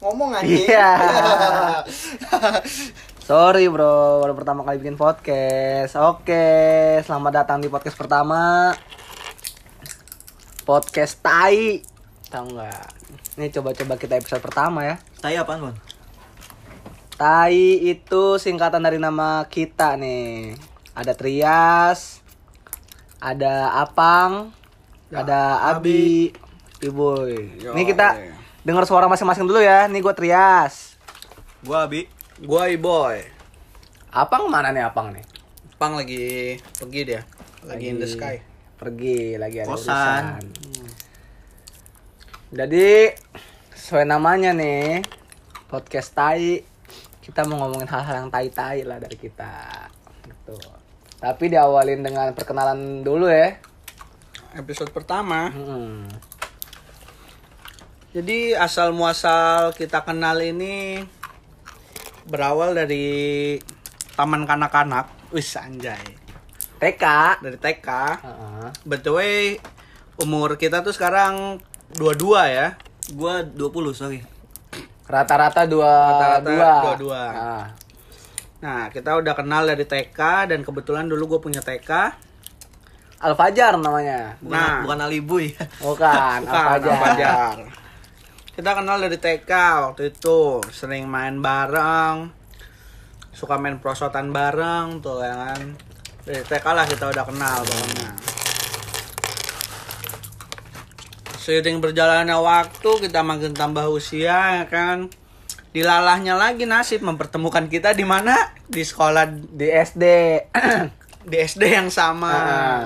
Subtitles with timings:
[0.00, 0.64] ngomong anjing.
[0.64, 0.90] Iya.
[3.28, 5.94] Sorry bro, baru pertama kali bikin podcast.
[6.00, 6.48] Oke,
[7.04, 8.72] selamat datang di podcast pertama.
[10.64, 11.84] Podcast Tai.
[12.32, 12.84] Tahu nggak?
[13.38, 14.96] Ini coba-coba kita episode pertama ya.
[15.20, 15.76] Tai apaan, Bon?
[17.20, 20.56] Tai itu singkatan dari nama kita nih.
[20.96, 22.24] Ada Trias,
[23.20, 24.50] ada Apang,
[25.12, 26.32] ada Abi,
[26.80, 27.60] Iboy.
[27.60, 28.40] Yo, Ini kita.
[28.64, 29.88] Dengar suara masing-masing dulu ya.
[29.88, 30.96] Nih gue Trias.
[31.60, 32.08] Gua Abi.
[32.40, 33.20] Gua boy.
[34.08, 35.24] Apang mana nih Apang nih?
[35.76, 37.22] Pang lagi pergi dia.
[37.64, 38.40] Lagi, in the sky.
[38.80, 40.40] Pergi lagi ada Kosan.
[40.40, 40.44] urusan.
[42.50, 43.12] Jadi
[43.76, 45.04] sesuai namanya nih
[45.68, 46.64] podcast tai
[47.20, 49.86] kita mau ngomongin hal-hal yang tai-tai lah dari kita.
[50.24, 50.56] Gitu.
[51.20, 53.60] Tapi diawalin dengan perkenalan dulu ya.
[54.56, 55.52] Episode pertama.
[55.52, 56.08] Hmm.
[58.10, 60.98] Jadi asal muasal kita kenal ini
[62.26, 63.54] berawal dari
[64.18, 65.06] taman kanak-kanak.
[65.30, 66.02] Wis anjay.
[66.82, 67.04] TK.
[67.38, 67.88] Dari TK.
[68.18, 68.66] Heeh.
[68.82, 69.38] By the way,
[70.18, 71.62] umur kita tuh sekarang
[71.94, 72.74] 22 ya.
[73.14, 74.20] Gua 20, sorry.
[75.06, 76.70] Rata-rata dua Rata-rata dua.
[76.82, 77.22] dua-dua.
[77.26, 77.66] Ah.
[78.62, 81.90] Nah, kita udah kenal dari TK dan kebetulan dulu gue punya TK.
[83.18, 84.38] Al Fajar namanya.
[84.38, 84.82] Bukan, Nah.
[84.86, 85.50] bukan Alibuy.
[85.82, 86.90] Bukan, Al Bukan, Fajar.
[86.90, 87.54] Al Fajar.
[88.60, 89.48] Kita kenal dari TK
[89.88, 92.28] waktu itu, sering main bareng,
[93.32, 95.80] suka main prosotan bareng tuh ya kan.
[96.28, 98.08] Dari TK lah kita udah kenal pokoknya.
[101.40, 105.08] Seiring berjalannya waktu, kita makin tambah usia ya kan.
[105.72, 108.52] Dilalahnya lagi nasib mempertemukan kita di mana?
[108.68, 109.24] Di sekolah
[109.56, 110.04] Di SD.
[111.32, 112.28] di SD yang sama.
[112.28, 112.84] Ah.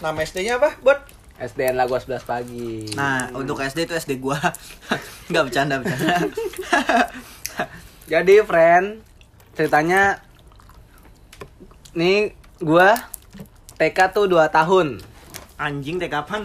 [0.00, 1.19] Nama SD-nya apa, Bot?
[1.40, 2.92] SDN Lagu 11 pagi.
[2.92, 4.36] Nah, untuk SD itu SD gua.
[5.32, 6.28] Enggak bercanda, bercanda.
[8.12, 9.00] Jadi friend,
[9.54, 10.20] ceritanya
[11.92, 12.92] nih gua
[13.74, 15.00] TK tuh 2 tahun.
[15.56, 16.44] Anjing teh kapan?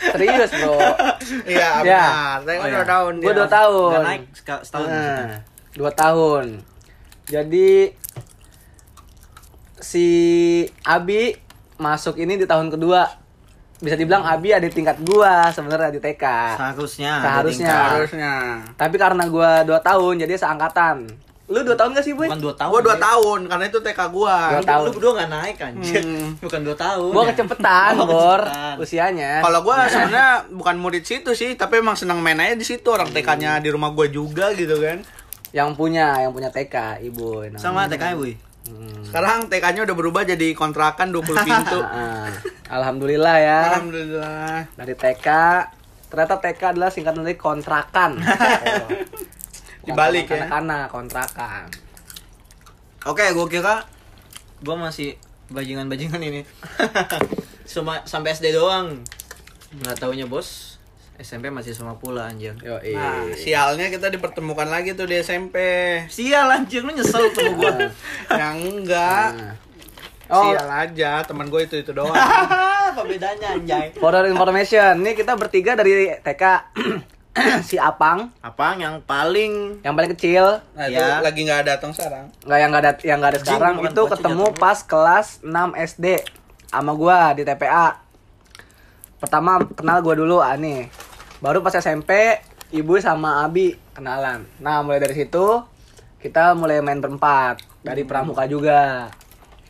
[0.00, 0.74] Serius, Bro.
[1.50, 2.04] Iya, Ya.
[2.40, 2.40] benar.
[2.42, 2.84] Saya Oh, dua iya.
[2.88, 3.38] tahun Gua dia.
[3.38, 3.90] 2 tahun.
[3.92, 4.22] Enggak naik
[4.64, 4.88] setahun.
[4.88, 5.28] Nah,
[5.76, 6.46] 2 tahun.
[7.30, 7.70] Jadi
[9.78, 10.06] si
[10.82, 11.36] Abi
[11.76, 13.06] masuk ini di tahun kedua.
[13.80, 16.24] Bisa dibilang Abi ada di tingkat gua sebenarnya di TK.
[16.54, 17.12] Seharusnya.
[17.18, 17.64] Seharusnya.
[17.66, 17.90] tingkat.
[17.90, 18.32] Harusnya.
[18.76, 20.96] Tapi karena gua 2 tahun jadi seangkatan.
[21.48, 22.28] Lu 2 tahun gak sih, Boy?
[22.28, 22.70] Bukan 2 tahun.
[22.70, 23.02] Gua dua Dik.
[23.02, 24.36] tahun karena itu TK gua.
[24.46, 24.84] Dua Lu- tahun.
[24.84, 26.02] Lu berdua enggak naik anjir.
[26.04, 26.28] Hmm.
[26.44, 27.10] Bukan 2 tahun.
[27.10, 27.28] Gua ya.
[27.32, 28.40] kecepetan, Oh, Bor.
[28.40, 28.74] kecepetan.
[28.78, 29.32] Usianya.
[29.40, 32.86] Kalau gua sebenarnya bukan murid situ sih, tapi emang senang main aja di situ.
[32.86, 35.00] Orang TK-nya di rumah gua juga gitu kan.
[35.50, 37.42] yang punya yang punya TK ibu.
[37.56, 38.38] Sama TK, Boy.
[38.62, 39.02] Hmm.
[39.02, 41.78] Sekarang TK-nya udah berubah jadi kontrakan 20 pintu.
[41.80, 42.28] Ah,
[42.70, 44.68] alhamdulillah ya Alhamdulillah.
[44.72, 45.26] dari TK
[46.06, 48.18] ternyata TK adalah singkatan dari kontrakan
[48.80, 48.88] Oh.
[49.86, 50.44] Dibalik ya.
[50.52, 51.72] anak kontrakan
[53.02, 53.74] Oke, gua kira
[54.60, 55.16] gua masih
[55.48, 56.44] bajingan-bajingan ini.
[57.66, 59.00] Cuma sampai SD doang.
[59.72, 60.69] Nggak taunya bos,
[61.20, 62.56] SMP masih sama pula anjir.
[62.58, 65.56] yo Nah, sialnya kita dipertemukan lagi tuh di SMP.
[66.06, 67.72] Sial anjir lu nyesel sama gua.
[68.40, 69.28] Yang enggak.
[69.34, 69.54] Nah.
[70.30, 72.14] oh Sial aja, teman gue itu itu doang.
[72.90, 73.94] Apa bedanya anjay?
[73.94, 76.42] for information nih kita bertiga dari TK
[77.62, 81.22] si Apang Apa yang paling yang paling kecil Nah, itu Ya.
[81.22, 82.26] lagi nggak datang sekarang.
[82.42, 84.58] nggak yang nggak ada yang nggak ada sekarang itu ketemu jatuh.
[84.58, 86.06] pas kelas 6 SD
[86.66, 88.02] sama gua di TPA
[89.18, 90.90] pertama kenal gua dulu ah, nih
[91.40, 92.40] baru pas SMP
[92.70, 95.64] ibu sama Abi kenalan nah mulai dari situ
[96.20, 99.08] kita mulai main berempat dari pramuka juga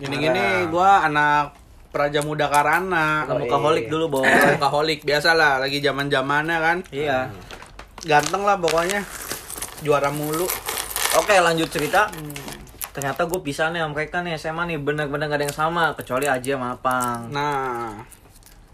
[0.01, 1.53] Gini-gini gua anak
[1.93, 3.29] Praja Muda Karana.
[3.29, 4.25] muka holik dulu, Bos.
[4.63, 6.79] Kaholik biasa lah, lagi zaman zamannya kan.
[6.89, 7.29] Iya.
[8.09, 9.05] Ganteng lah pokoknya.
[9.85, 10.49] Juara mulu.
[11.21, 12.09] Oke, lanjut cerita.
[12.97, 16.31] Ternyata gue pisah nih sama mereka nih SMA nih bener-bener gak ada yang sama kecuali
[16.31, 17.29] Aji sama Apang.
[17.29, 18.01] Nah,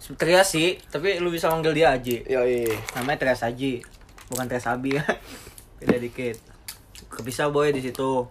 [0.09, 2.23] Trias sih, tapi lu bisa manggil dia Aji.
[2.25, 2.63] yoi
[2.95, 3.83] Namanya Trias Aji,
[4.27, 5.03] bukan Trias Abi ya.
[5.79, 6.39] Beda dikit.
[7.09, 8.23] Kepisah boy di situ.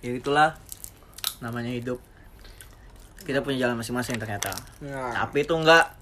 [0.00, 0.56] Ya itulah
[1.38, 2.00] namanya hidup.
[3.20, 4.48] Kita punya jalan masing-masing ternyata.
[4.80, 5.12] ya.
[5.14, 5.92] Tapi itu enggak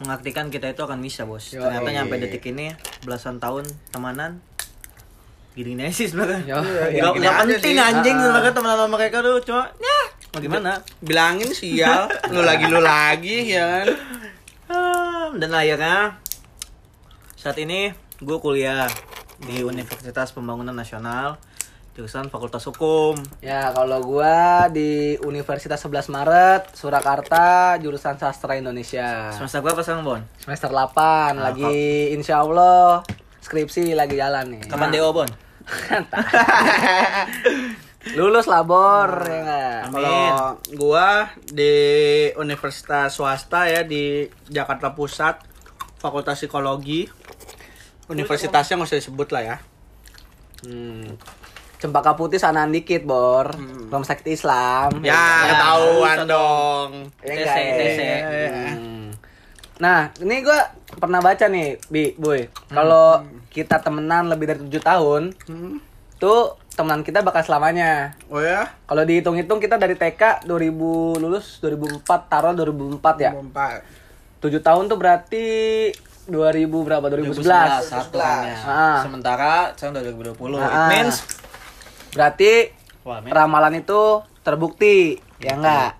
[0.00, 1.44] mengartikan kita itu akan bisa bos.
[1.46, 1.96] Yo, Ternyata iya.
[2.00, 3.62] nyampe detik ini belasan tahun
[3.92, 4.40] temanan
[5.52, 6.42] gini-gini aja sih sebenarnya.
[6.42, 8.22] Yo, Nggak gini nggak aja penting anjing Ah.
[8.24, 9.93] sebenarnya teman sama mereka tuh cuma ya
[10.38, 10.78] gimana.
[10.98, 13.86] bilangin sial, lu lagi lu lagi ya kan.
[14.66, 16.14] Ah, Dan akhirnya
[17.34, 18.86] saat ini gue kuliah
[19.36, 21.36] di Universitas Pembangunan Nasional
[21.92, 23.14] jurusan Fakultas Hukum.
[23.38, 30.18] ya kalau gua di Universitas 11 Maret Surakarta jurusan sastra Indonesia Semester berapa sekarang Bon?
[30.34, 33.06] semester 8 lagi insya Allah
[33.38, 34.62] skripsi lagi jalan nih.
[34.66, 35.28] Kapan DO, Bon?
[38.12, 39.88] Lulus lah bor ya?
[39.88, 41.72] Kalau gua di
[42.36, 45.40] universitas swasta ya di Jakarta Pusat,
[45.96, 47.08] Fakultas Psikologi.
[48.12, 49.56] Universitasnya nggak usah disebut lah ya.
[50.68, 51.16] Hmm.
[51.80, 53.56] Cempaka putih sanaan dikit bor.
[53.56, 55.00] Rumah sakit Islam.
[55.00, 56.90] Ya, ketahuan dong.
[57.24, 58.72] Ya TC, enggak ya?
[58.76, 59.08] Hmm.
[59.80, 60.70] Nah, ini gua
[61.00, 62.46] pernah baca nih, Bi, Boy.
[62.68, 65.80] Kalau kita temenan lebih dari tujuh tahun, Hmm.
[66.24, 68.16] Tuh temenan kita bakal selamanya.
[68.26, 68.72] Oh ya?
[68.88, 73.30] Kalau dihitung-hitung kita dari TK 2000 lulus 2004 taruh 2004 ya.
[73.36, 73.84] Empat.
[74.40, 75.46] 7 tahun tuh berarti
[76.24, 77.04] 2000 berapa?
[77.04, 77.84] 2011.
[77.84, 78.56] satu tahunnya.
[78.64, 79.00] Ah.
[79.04, 80.56] Sementara tahun 2020.
[80.56, 80.88] It Ah.
[80.88, 81.20] means
[82.14, 82.70] Berarti
[83.02, 83.28] Wah, men.
[83.28, 84.00] ramalan itu
[84.40, 85.98] terbukti, ya enggak?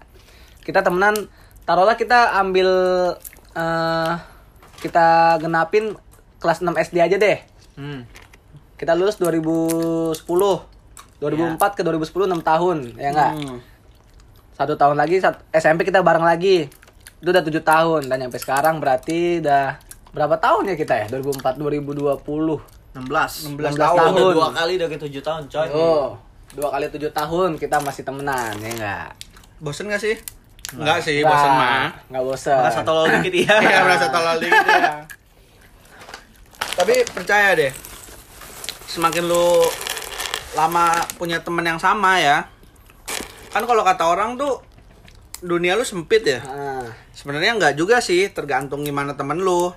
[0.62, 1.26] Kita temenan
[1.66, 2.68] taruhlah kita ambil
[3.52, 4.12] eh
[4.78, 5.98] kita genapin
[6.38, 7.38] kelas 6 SD aja deh.
[7.74, 8.06] Hmm.
[8.74, 10.18] Kita lulus 2010.
[11.20, 13.32] 2004 ke 2010 6 tahun, ya enggak?
[13.38, 13.58] Hmm.
[14.52, 16.68] Satu tahun lagi sat- SMP kita bareng lagi.
[17.18, 19.78] Itu udah 7 tahun dan sampai sekarang berarti udah
[20.12, 21.06] berapa tahun ya kita ya?
[21.08, 22.20] 2004 2020.
[22.94, 23.58] 16.
[23.58, 23.98] 16 tahun.
[24.14, 25.66] Udah dua kali udah ke 7 tahun, coy.
[25.74, 26.14] Oh,
[26.54, 29.06] dua kali tujuh tahun kita masih temenan, ya enggak?
[29.58, 30.14] Bosen gak sih?
[30.74, 31.90] Enggak sih, bosen mah.
[32.06, 32.54] Enggak bosen.
[32.54, 33.56] Merasa tolol dikit ya.
[33.58, 34.82] Iya, merasa tolol dikit ya.
[36.78, 37.70] Tapi percaya deh,
[38.94, 39.66] semakin lu
[40.54, 42.46] lama punya temen yang sama ya,
[43.50, 44.62] kan kalau kata orang tuh
[45.42, 46.40] dunia lu sempit ya.
[46.46, 49.74] Ah, Sebenarnya nggak juga sih, tergantung gimana temen lu.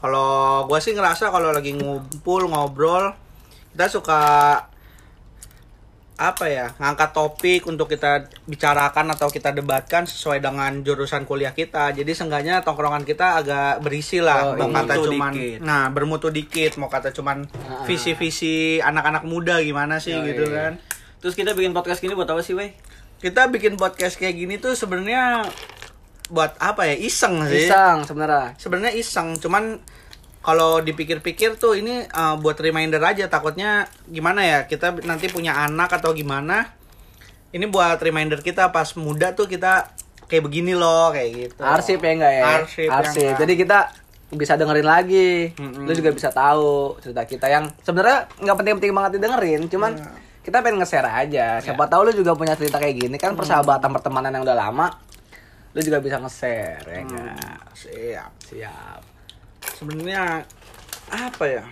[0.00, 3.12] Kalau gua sih ngerasa kalau lagi ngumpul ngobrol,
[3.76, 4.20] kita suka
[6.18, 11.90] apa ya ngangkat topik untuk kita bicarakan atau kita debatkan sesuai dengan jurusan kuliah kita
[11.92, 14.76] jadi seenggaknya tongkrongan kita agak berisi lah Oh, mau iya.
[14.76, 15.58] kata Bermutu cuman dikit.
[15.60, 17.46] nah bermutu dikit mau kata cuman
[17.84, 20.54] visi-visi anak-anak muda gimana sih gitu iya.
[20.70, 20.72] kan
[21.18, 22.78] Terus kita bikin podcast gini buat apa sih, Wey?
[23.18, 25.42] kita bikin podcast kayak gini tuh sebenarnya
[26.28, 28.54] buat apa ya iseng sih Iseng sebenarnya.
[28.54, 29.82] sebenarnya iseng cuman
[30.48, 35.92] kalau dipikir-pikir tuh ini uh, buat reminder aja takutnya gimana ya kita nanti punya anak
[36.00, 36.72] atau gimana
[37.52, 39.92] ini buat reminder kita pas muda tuh kita
[40.24, 42.44] kayak begini loh kayak gitu Arsip ya enggak ya?
[42.64, 43.36] Arsip ya enggak.
[43.44, 43.78] Jadi kita
[44.28, 45.56] bisa dengerin lagi.
[45.56, 45.88] Mm-mm.
[45.88, 50.12] Lu juga bisa tahu cerita kita yang sebenarnya nggak penting-penting banget didengerin, cuman Iya.
[50.44, 51.46] kita pengen nge-share aja.
[51.64, 54.92] Siapa tahu lu juga punya cerita kayak gini kan persahabatan pertemanan yang udah lama.
[55.72, 57.00] Lu juga bisa nge-share ya?
[57.08, 59.17] Hmm, siap Siap.
[59.78, 60.42] Sebenarnya
[61.08, 61.64] apa ya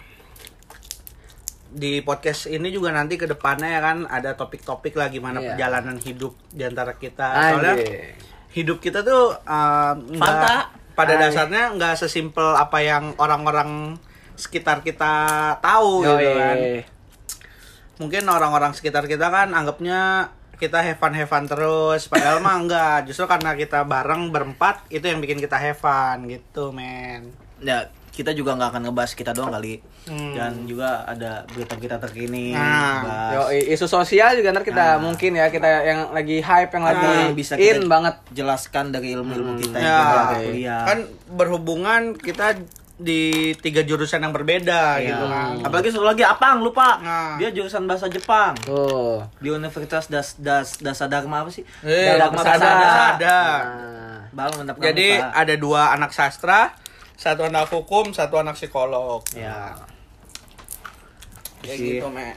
[1.67, 5.53] di podcast ini juga nanti ke depannya ya kan ada topik-topik lah gimana Iya.
[5.53, 8.17] perjalanan hidup di antara kita soalnya Anjir.
[8.55, 10.56] hidup kita tuh uh, nggak- Fanta.
[10.97, 11.29] pada Ay.
[11.29, 14.00] dasarnya nggak sesimpel apa yang orang-orang
[14.32, 15.12] sekitar kita
[15.61, 16.32] tahu gitu Yoi.
[16.32, 16.56] kan
[17.97, 23.05] mungkin orang-orang sekitar kita kan anggapnya kita have fun have fun terus padahal mah enggak
[23.05, 27.79] justru karena kita bareng berempat itu yang bikin kita have fun gitu men Ya,
[28.11, 29.81] kita juga nggak akan ngebahas kita doang kali.
[30.05, 30.32] Hmm.
[30.32, 32.53] Dan juga ada berita-berita terkini.
[32.53, 33.32] Nah, bahas.
[33.35, 35.03] Yo, isu sosial juga ntar kita Nah.
[35.03, 38.14] mungkin ya kita yang lagi hype yang lagi Nah, bisa in kita banget.
[38.31, 40.82] jelaskan dari ilmu-ilmu kita yang ya kita kuliah.
[40.85, 40.99] kan
[41.29, 42.56] berhubungan kita
[42.96, 45.08] di tiga jurusan yang berbeda Iya.
[45.13, 46.96] gitu kan Apalagi satu lagi Apang lupa.
[46.98, 47.36] Nah.
[47.36, 48.56] Dia jurusan bahasa Jepang.
[48.58, 49.20] Tuh.
[49.36, 51.69] Di Universitas Das Das Dasadharma apa sih?
[51.82, 52.41] Eh, Dharma.
[52.41, 52.69] Persada.
[52.72, 53.39] Persada.
[53.60, 56.72] Nah, Bang Jadi ada dua anak sastra,
[57.17, 59.25] satu anak hukum, satu anak psikolog.
[59.32, 59.73] ya.
[61.65, 61.99] Ya Sih.
[61.99, 62.37] gitu, Me.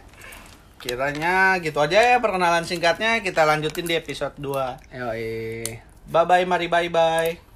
[0.80, 4.96] Kiranya gitu aja ya perkenalan singkatnya kita lanjutin di episode 2.
[4.96, 5.76] yoi.
[6.10, 7.49] Bye bye, mari bye bye.